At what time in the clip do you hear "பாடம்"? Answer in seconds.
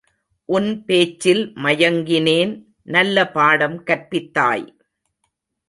3.31-3.77